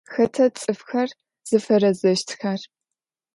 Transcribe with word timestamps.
Хэта 0.13 0.45
цӏыфхэр 0.59 1.09
зыфэрэзэщтхэр? 1.47 2.59